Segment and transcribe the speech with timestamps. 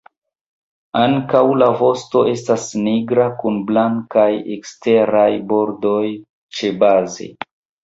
[1.01, 4.25] Ankaŭ la vosto estas nigra kun blankaj
[4.57, 6.03] eksteraj bordoj
[6.61, 7.33] ĉebaze.